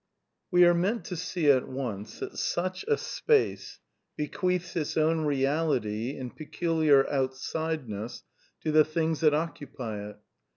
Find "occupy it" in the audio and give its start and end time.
9.47-10.17